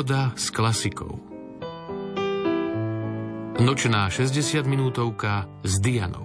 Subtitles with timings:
[0.00, 1.20] Pohoda s klasikou.
[3.60, 6.24] Nočná 60 minútovka s Dianou.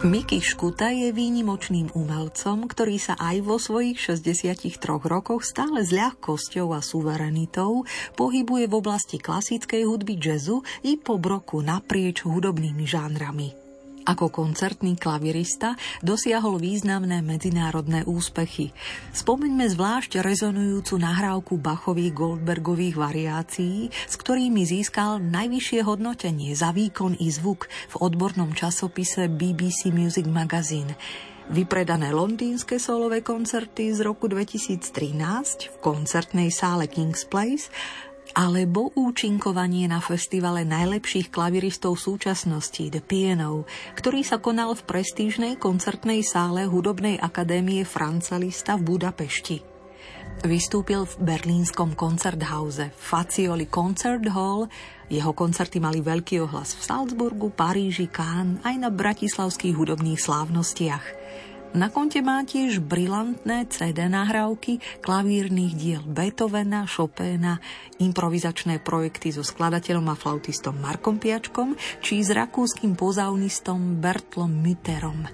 [0.00, 6.72] Miky Škuta je výnimočným umelcom, ktorý sa aj vo svojich 63 rokoch stále s ľahkosťou
[6.72, 7.84] a suverenitou
[8.16, 13.65] pohybuje v oblasti klasickej hudby jazzu i po broku naprieč hudobnými žánrami.
[14.06, 18.70] Ako koncertný klavirista dosiahol významné medzinárodné úspechy.
[19.10, 27.34] Spomeňme zvlášť rezonujúcu nahrávku Bachových Goldbergových variácií, s ktorými získal najvyššie hodnotenie za výkon i
[27.34, 30.94] zvuk v odbornom časopise BBC Music Magazine.
[31.46, 34.82] Vypredané londýnske solové koncerty z roku 2013
[35.74, 37.70] v koncertnej sále King's Place
[38.36, 43.64] alebo účinkovanie na festivale najlepších klaviristov súčasnosti The Piano,
[43.96, 49.64] ktorý sa konal v prestížnej koncertnej sále Hudobnej akadémie Franca Lista v Budapešti.
[50.44, 54.68] Vystúpil v berlínskom koncerthause Facioli Concert Hall,
[55.08, 61.04] jeho koncerty mali veľký ohlas v Salzburgu, Paríži, Cannes aj na bratislavských hudobných slávnostiach–
[61.72, 67.58] na konte má tiež brilantné CD nahrávky klavírnych diel Beethovena, Chopina,
[67.98, 75.26] improvizačné projekty so skladateľom a flautistom Markom Piačkom či s rakúskym pozaunistom Bertlom Mütterom.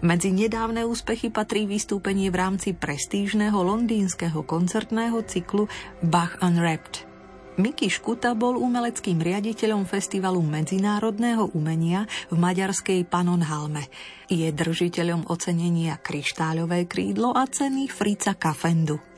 [0.00, 5.68] Medzi nedávne úspechy patrí vystúpenie v rámci prestížneho londýnskeho koncertného cyklu
[6.00, 7.04] Bach Unwrapped–
[7.58, 13.90] Miky Škuta bol umeleckým riaditeľom Festivalu medzinárodného umenia v maďarskej Panonhalme.
[14.30, 19.09] Je držiteľom ocenenia Kryštáľové krídlo a ceny Frica Kafendu.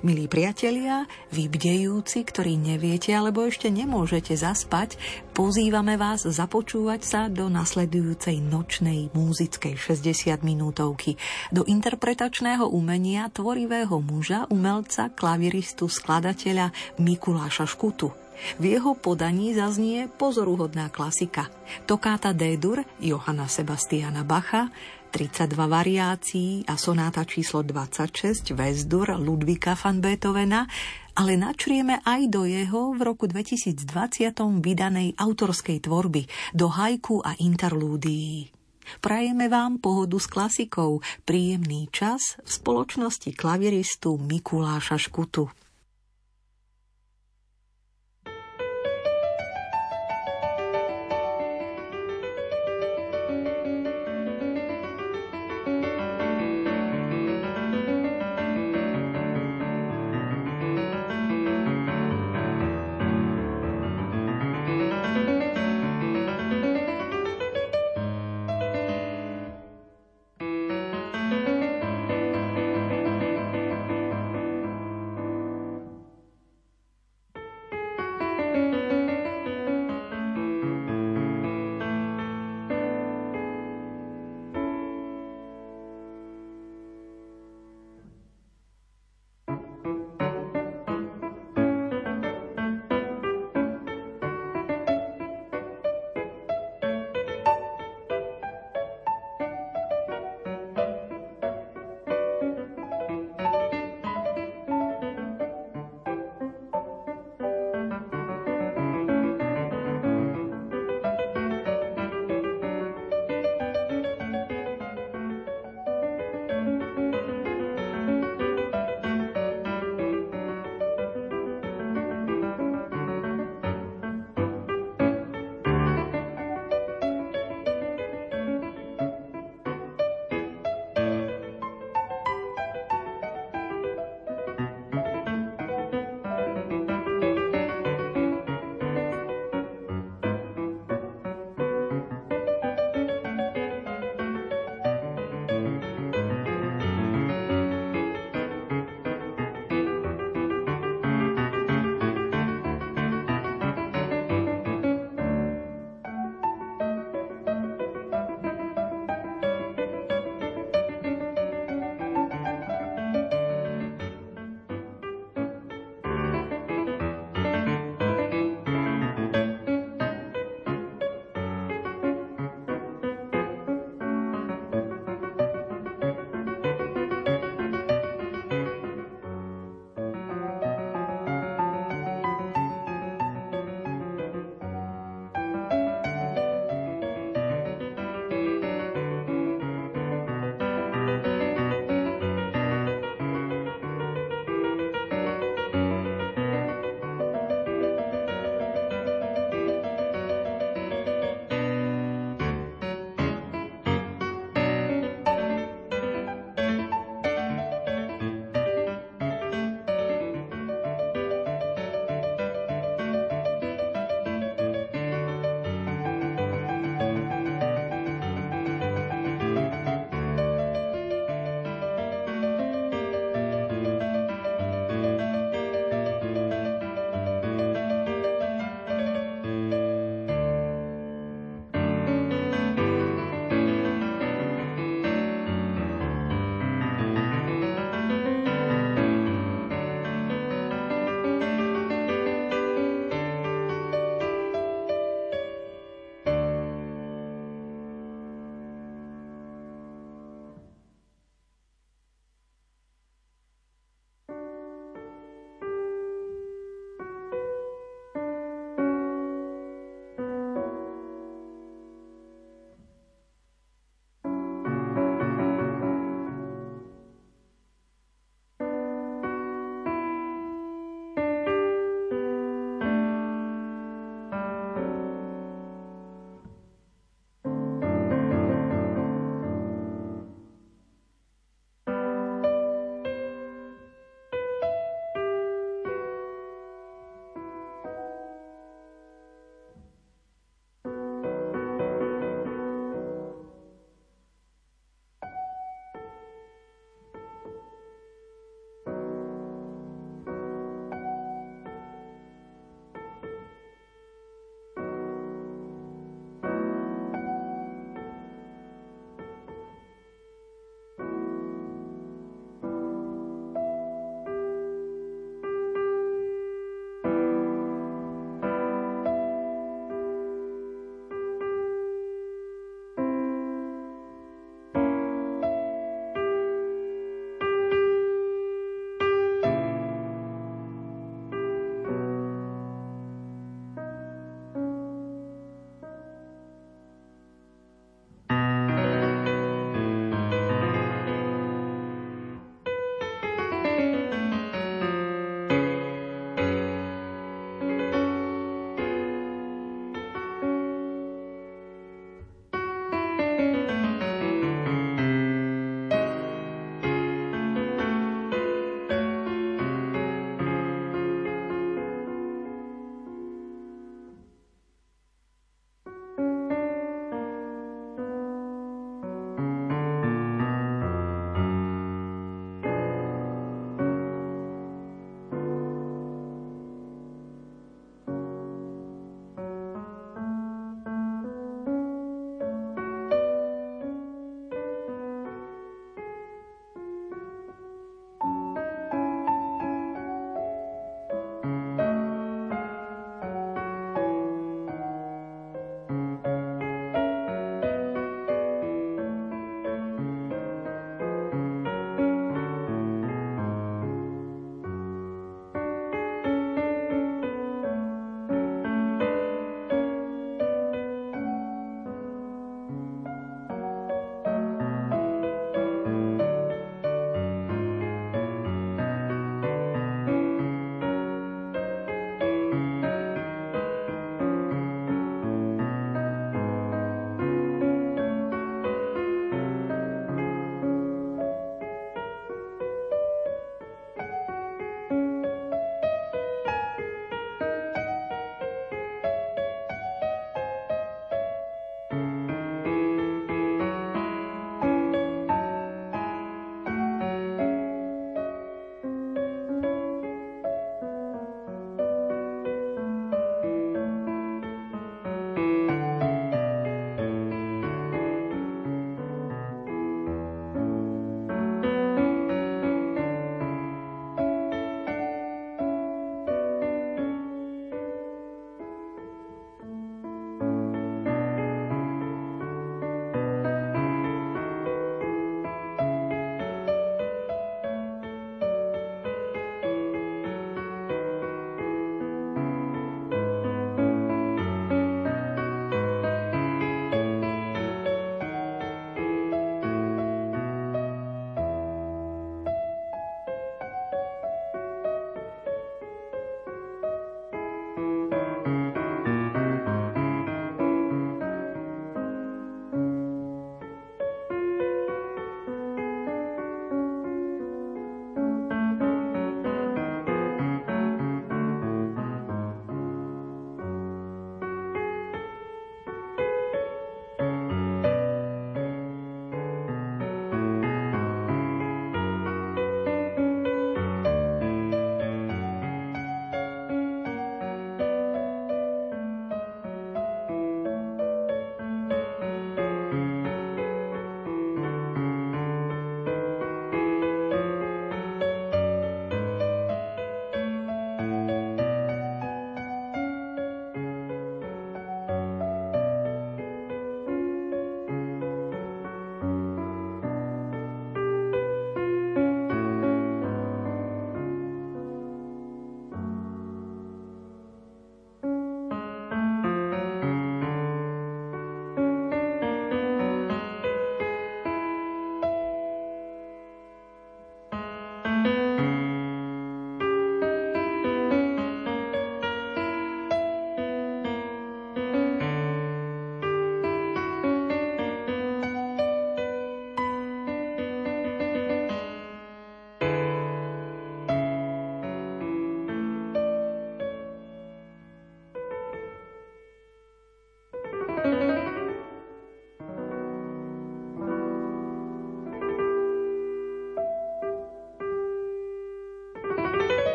[0.00, 4.96] Milí priatelia, vy bdejúci, ktorí neviete alebo ešte nemôžete zaspať,
[5.36, 11.20] pozývame vás započúvať sa do nasledujúcej nočnej múzickej 60 minútovky,
[11.52, 18.08] do interpretačného umenia tvorivého muža, umelca, klaviristu, skladateľa Mikuláša Škutu.
[18.56, 21.52] V jeho podaní zaznie pozoruhodná klasika.
[21.84, 24.72] Tokáta D-dur Johana Sebastiana Bacha,
[25.10, 30.70] 32 variácií a sonáta číslo 26 Vesdur Ludvika van Beethovena,
[31.18, 33.82] ale načrieme aj do jeho v roku 2020
[34.62, 38.54] vydanej autorskej tvorby, do hajku a interlúdií.
[38.98, 45.50] Prajeme vám pohodu s klasikou, príjemný čas v spoločnosti klaviristu Mikuláša Škutu.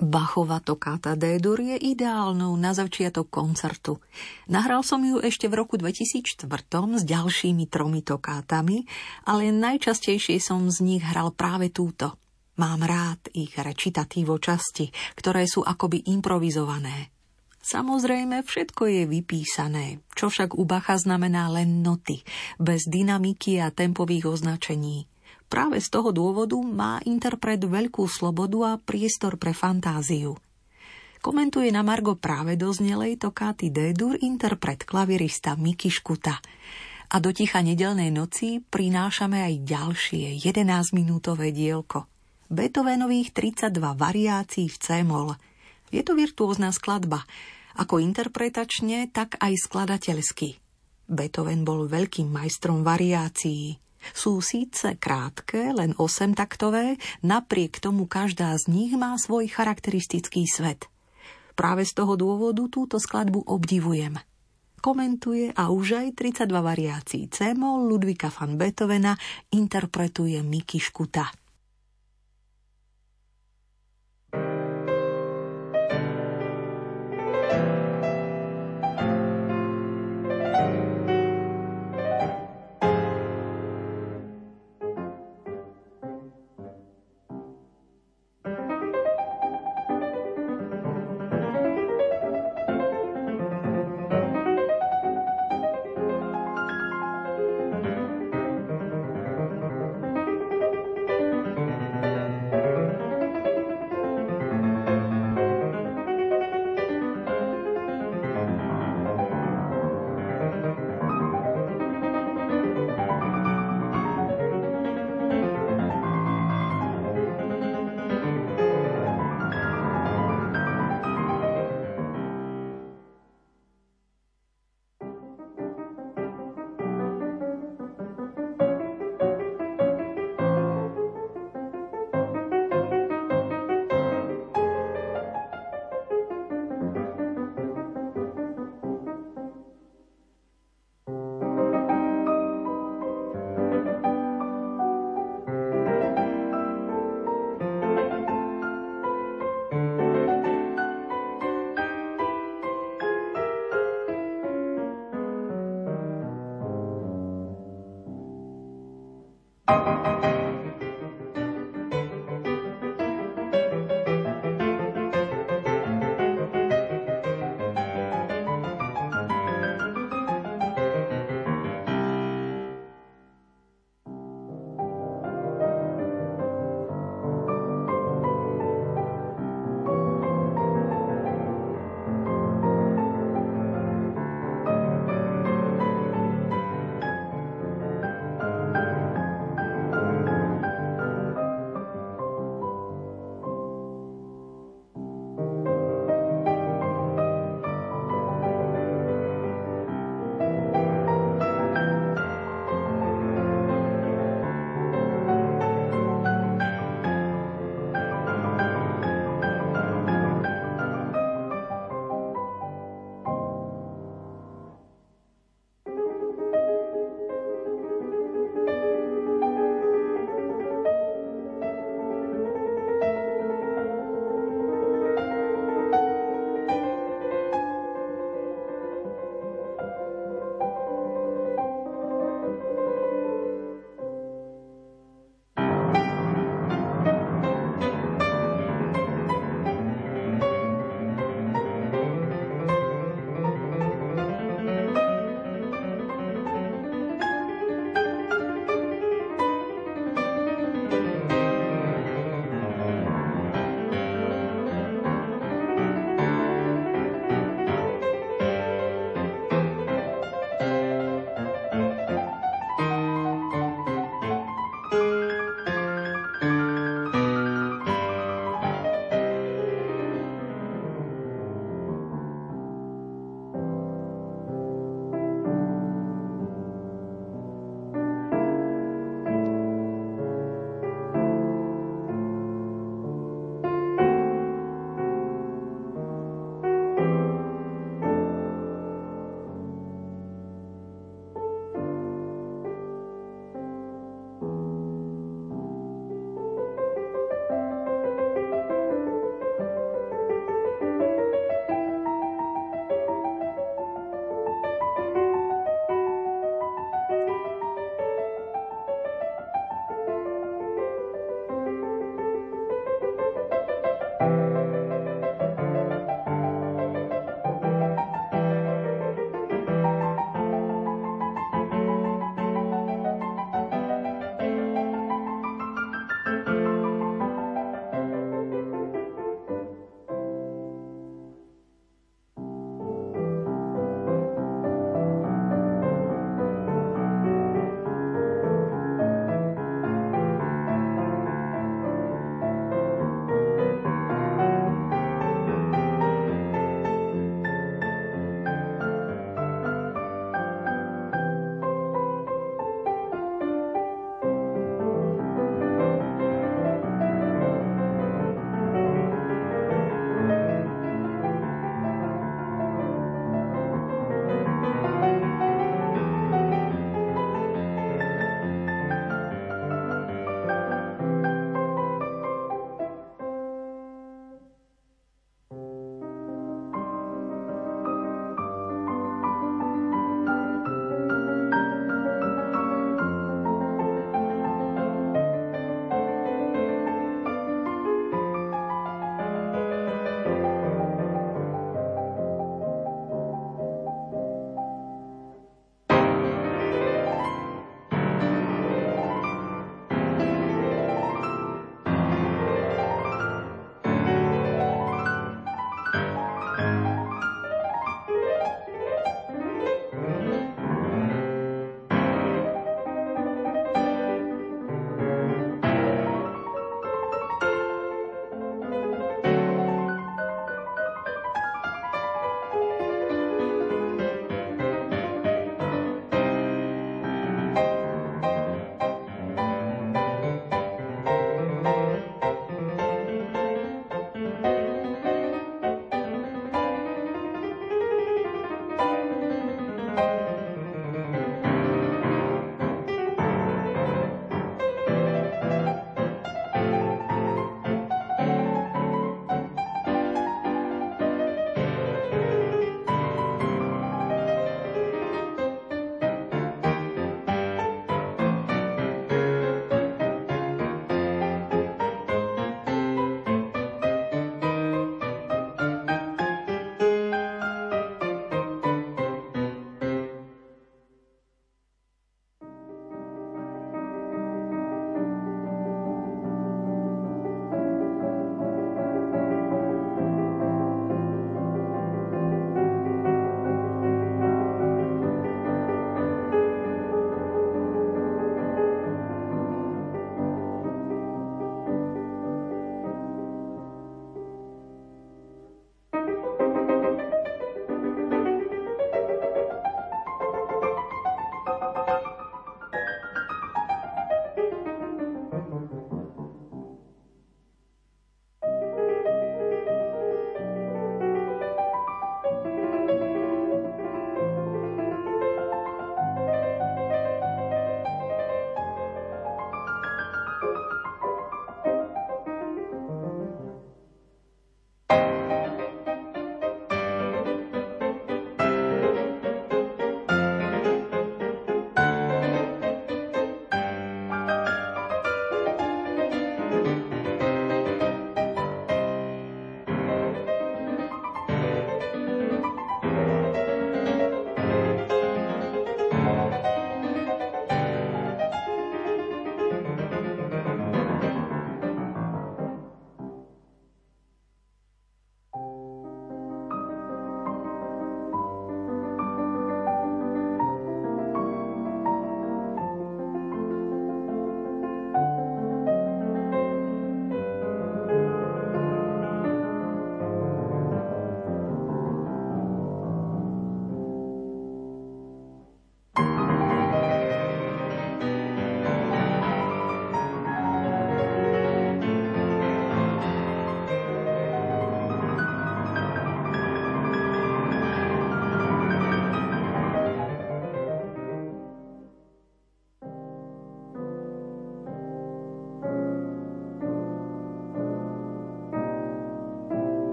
[0.00, 4.00] Bachova tokáta D-dur je ideálnou na začiatok koncertu.
[4.48, 6.48] Nahral som ju ešte v roku 2004
[6.96, 8.88] s ďalšími tromi tokátami,
[9.28, 12.16] ale najčastejšie som z nich hral práve túto.
[12.56, 14.88] Mám rád ich recitatívo časti,
[15.20, 17.12] ktoré sú akoby improvizované.
[17.60, 22.24] Samozrejme, všetko je vypísané, čo však u Bacha znamená len noty,
[22.56, 25.04] bez dynamiky a tempových označení.
[25.50, 30.38] Práve z toho dôvodu má interpret veľkú slobodu a priestor pre fantáziu.
[31.18, 36.38] Komentuje na Margo práve doznelej tokáty D-dur interpret klavirista Miki Škuta.
[37.10, 42.06] A do ticha nedelnej noci prinášame aj ďalšie 11-minútové dielko.
[42.46, 45.34] Beethovenových 32 variácií v C-moll.
[45.90, 47.26] Je to virtuózna skladba,
[47.74, 50.62] ako interpretačne, tak aj skladateľsky.
[51.10, 53.89] Beethoven bol veľkým majstrom variácií.
[54.16, 60.88] Sú síce krátke, len 8 taktové, napriek tomu každá z nich má svoj charakteristický svet.
[61.56, 64.16] Práve z toho dôvodu túto skladbu obdivujem.
[64.80, 69.12] Komentuje a už aj 32 variácií C-moll Ludvika van Beethovena
[69.52, 71.39] interpretuje Miki Škuta.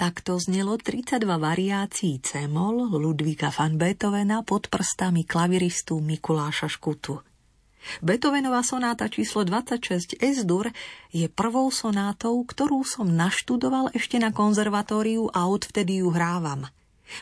[0.00, 7.20] Takto znelo 32 variácií C-mol Ludvíka van Beethovena pod prstami klaviristu Mikuláša Škutu.
[8.00, 10.72] Beethovenová sonáta číslo 26 S-dur
[11.12, 16.64] je prvou sonátou, ktorú som naštudoval ešte na konzervatóriu a odvtedy ju hrávam.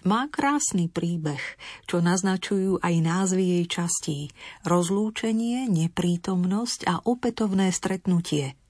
[0.06, 1.42] Má krásny príbeh,
[1.90, 4.18] čo naznačujú aj názvy jej častí.
[4.62, 8.54] Rozlúčenie, neprítomnosť a opätovné stretnutie–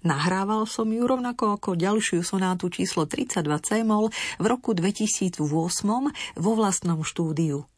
[0.00, 4.08] Nahrával som ju rovnako ako ďalšiu sonátu číslo 32 C-mol
[4.40, 5.44] v roku 2008
[6.40, 7.68] vo vlastnom štúdiu.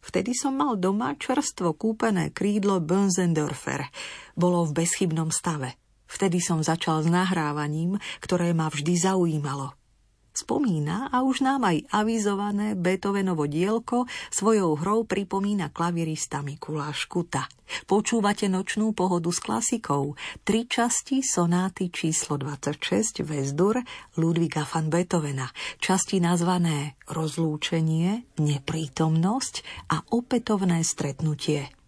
[0.00, 3.88] Vtedy som mal doma čerstvo kúpené krídlo Bönzendorfer.
[4.36, 5.76] Bolo v bezchybnom stave.
[6.04, 9.79] Vtedy som začal s nahrávaním, ktoré ma vždy zaujímalo.
[10.30, 17.50] Spomína a už nám aj avizované Beethovenovo dielko svojou hrou pripomína klavirista Mikuláš Kuta.
[17.86, 20.14] Počúvate nočnú pohodu s klasikou,
[20.46, 23.82] tri časti sonáty číslo 26 Vezdur
[24.18, 25.50] Ludviga van Beethovena,
[25.82, 29.54] časti nazvané Rozlúčenie, Neprítomnosť
[29.90, 31.79] a opätovné stretnutie.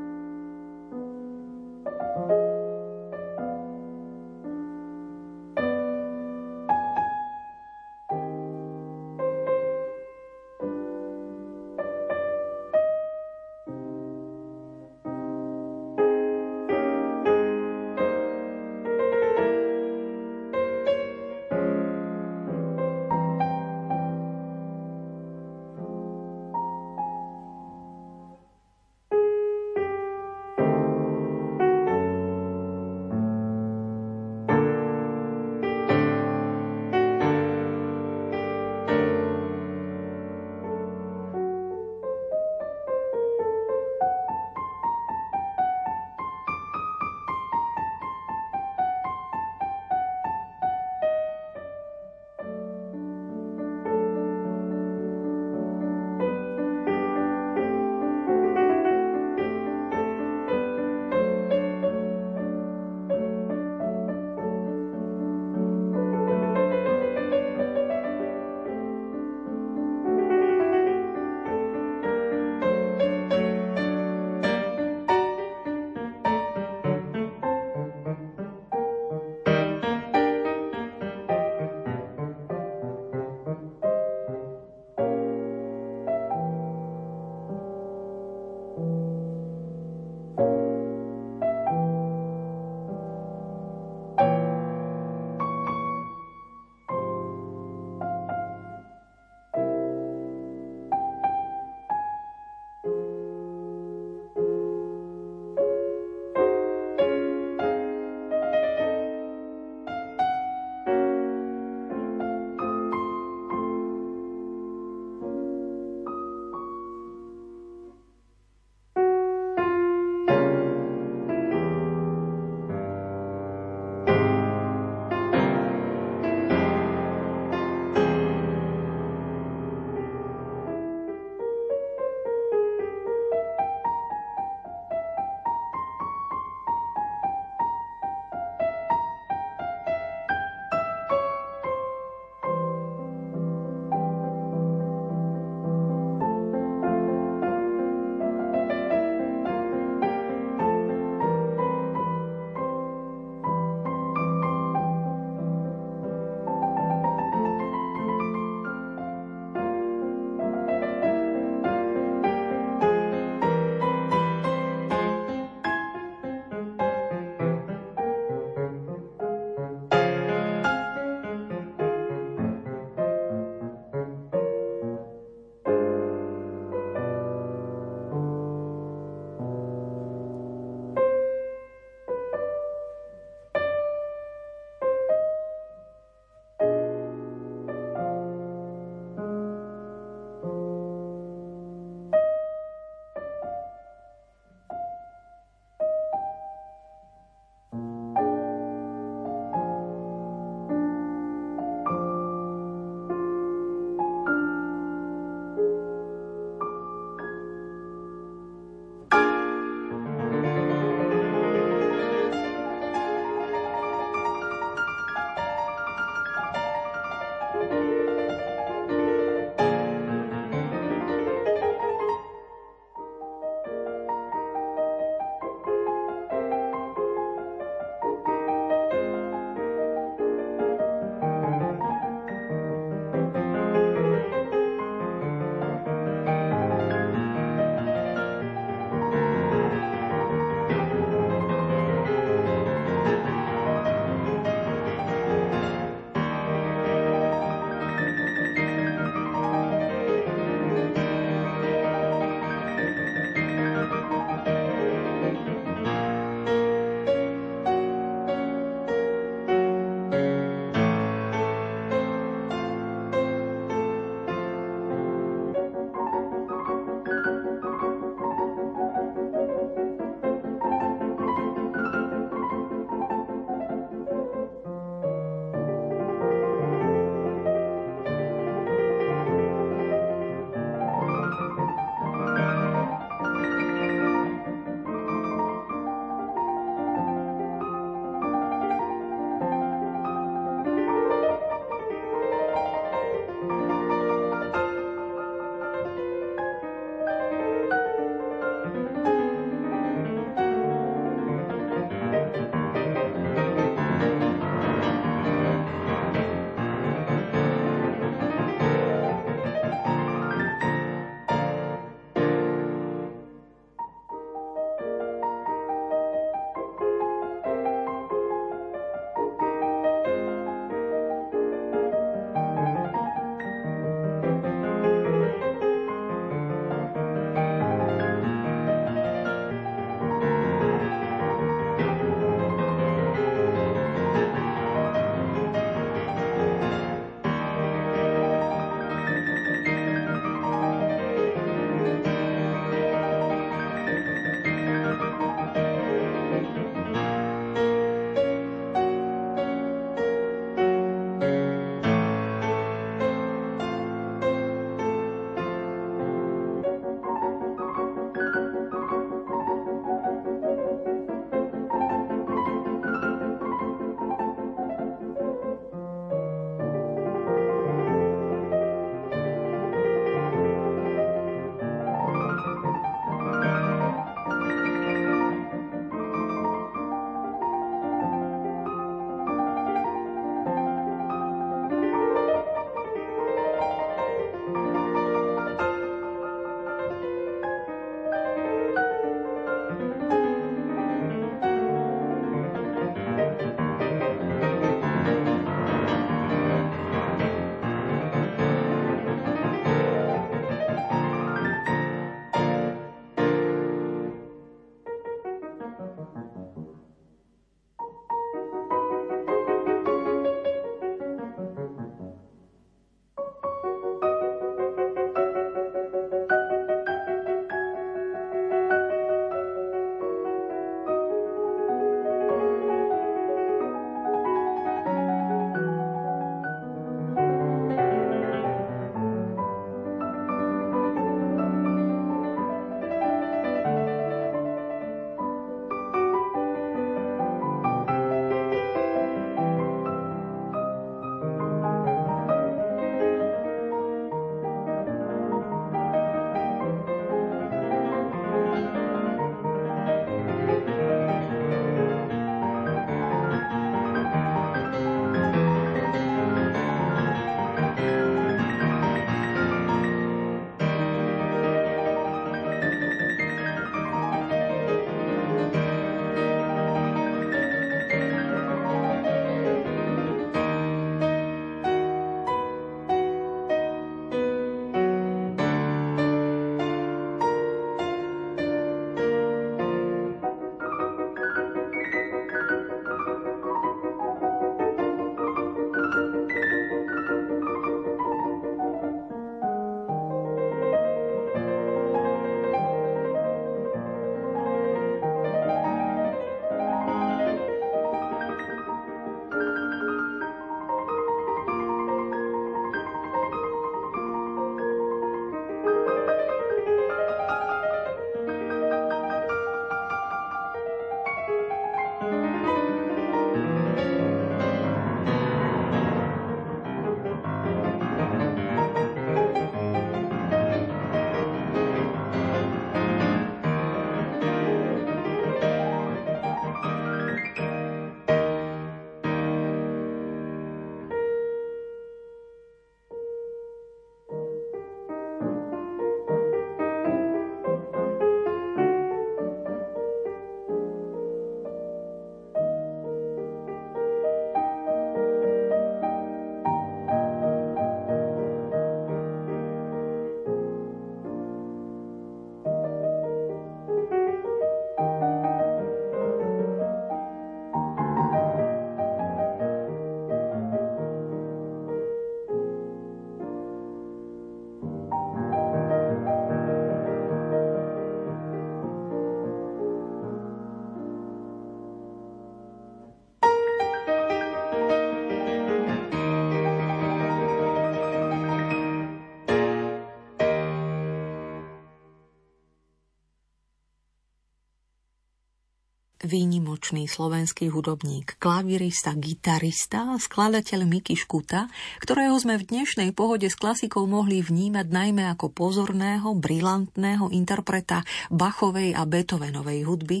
[586.08, 591.52] Výnimočný slovenský hudobník, klavirista, gitarista a skladateľ Miky Škuta,
[591.84, 598.72] ktorého sme v dnešnej pohode s klasikou mohli vnímať najmä ako pozorného, brilantného interpreta Bachovej
[598.72, 600.00] a Beethovenovej hudby,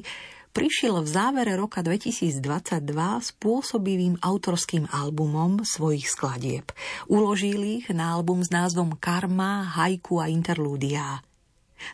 [0.56, 2.40] prišiel v závere roka 2022
[3.20, 6.72] s pôsobivým autorským albumom svojich skladieb.
[7.12, 11.20] Uložil ich na album s názvom Karma, Haiku a Interludia.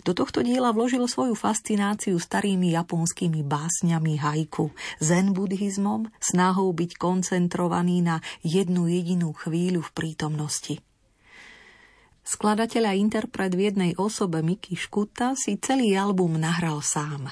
[0.03, 8.05] Do tohto diela vložil svoju fascináciu starými japonskými básňami haiku, zen buddhizmom, snahou byť koncentrovaný
[8.05, 10.75] na jednu jedinú chvíľu v prítomnosti.
[12.25, 17.29] Skladateľ a interpret v jednej osobe Miki Škuta si celý album nahral sám.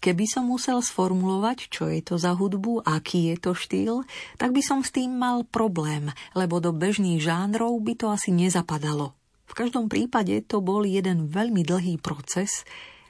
[0.00, 4.08] Keby som musel sformulovať, čo je to za hudbu, aký je to štýl,
[4.40, 9.12] tak by som s tým mal problém, lebo do bežných žánrov by to asi nezapadalo–
[9.50, 12.62] v každom prípade to bol jeden veľmi dlhý proces,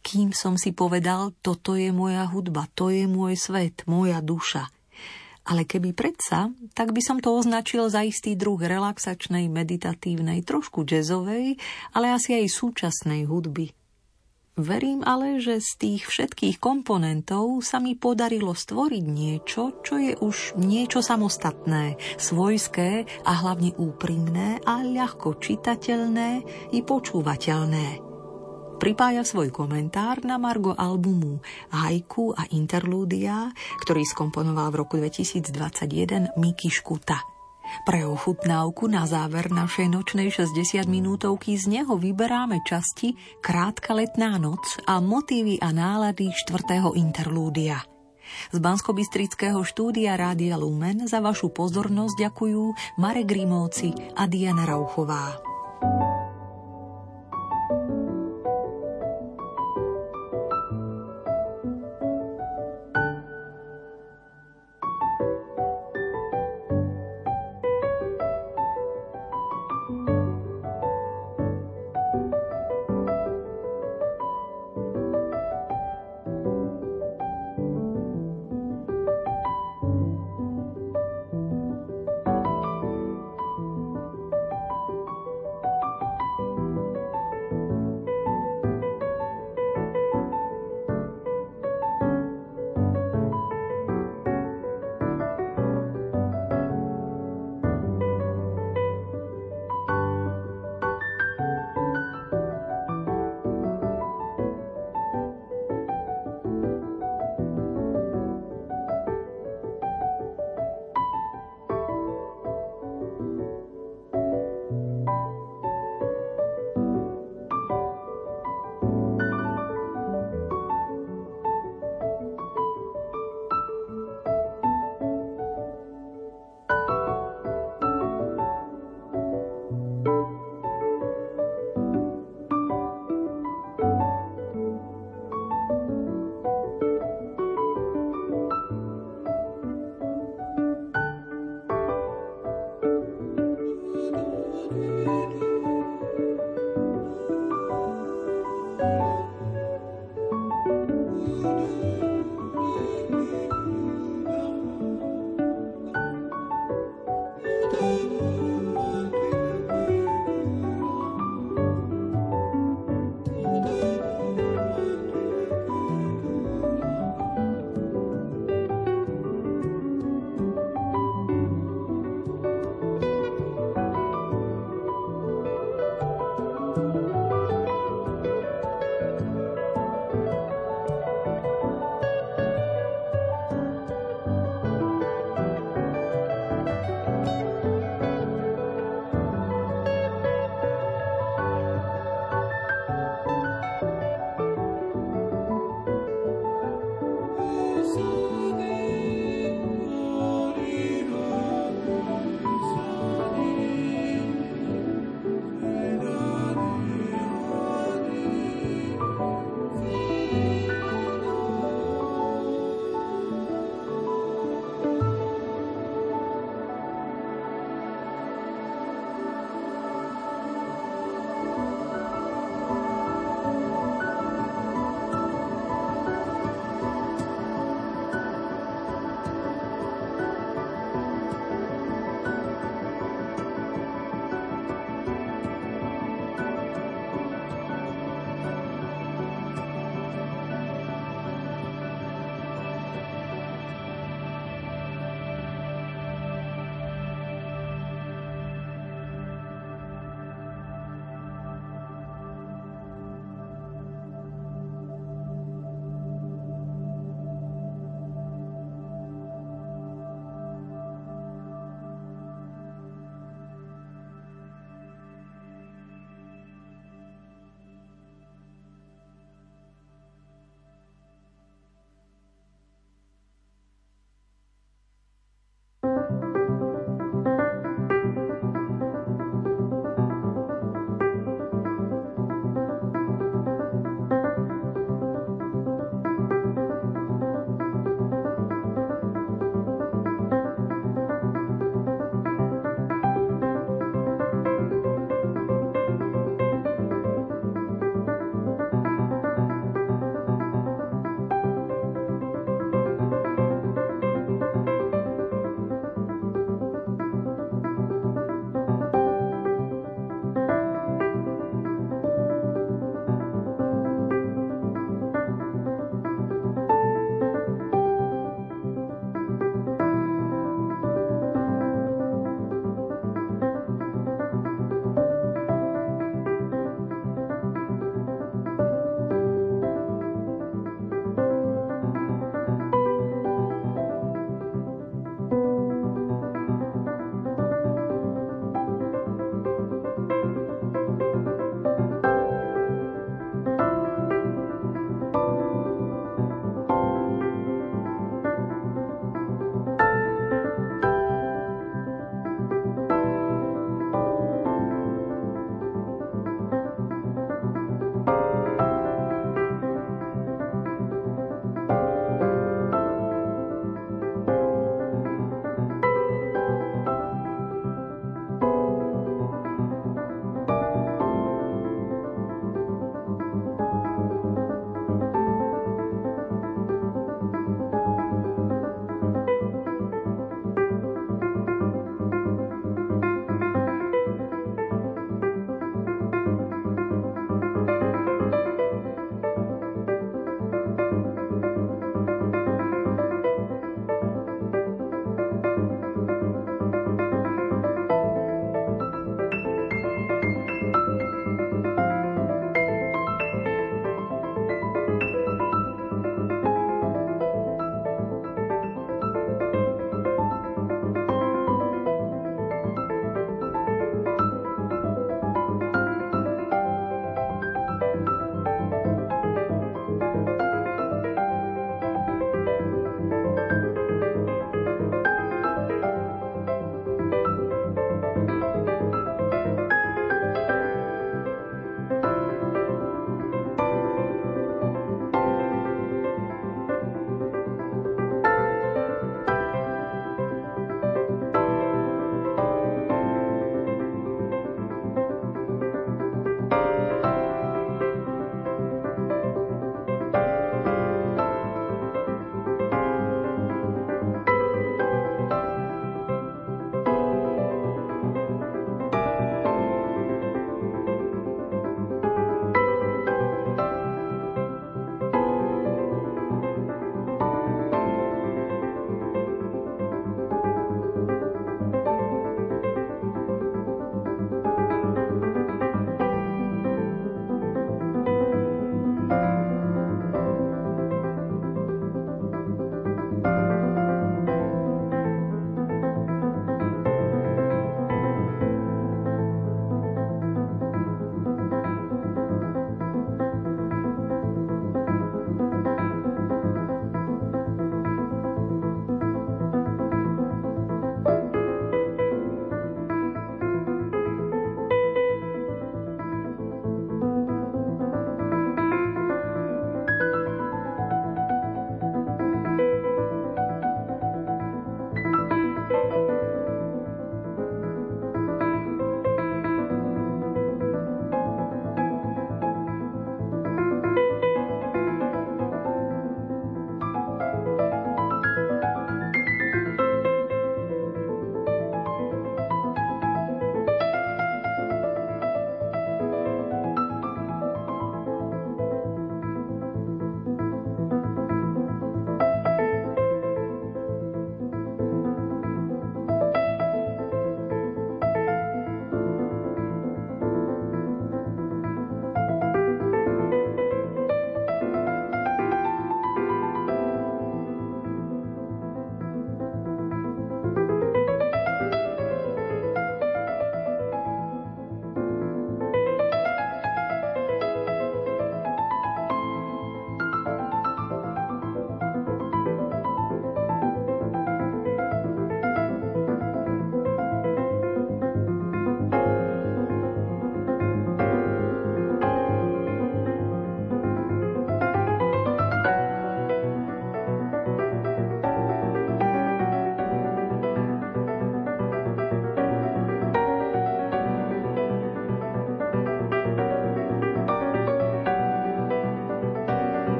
[0.00, 4.72] kým som si povedal, toto je moja hudba, to je môj svet, moja duša.
[5.44, 11.60] Ale keby predsa, tak by som to označil za istý druh relaxačnej, meditatívnej, trošku jazzovej,
[11.92, 13.70] ale asi aj súčasnej hudby–
[14.52, 20.60] Verím ale, že z tých všetkých komponentov sa mi podarilo stvoriť niečo, čo je už
[20.60, 26.44] niečo samostatné, svojské a hlavne úprimné a ľahko čitateľné
[26.76, 28.04] i počúvateľné.
[28.76, 31.40] Pripája svoj komentár na Margo albumu
[31.72, 33.48] Haiku a Interlúdia,
[33.80, 37.24] ktorý skomponoval v roku 2021 Miki Škuta–
[37.88, 44.62] pre ochutnávku na záver našej nočnej 60 minútovky z neho vyberáme časti Krátka letná noc
[44.84, 47.82] a motívy a nálady štvrtého interlúdia.
[48.54, 48.96] Z bansko
[49.66, 52.62] štúdia Rádia Lumen za vašu pozornosť ďakujú
[53.00, 55.52] Marek Grimovci a Diana Rauchová.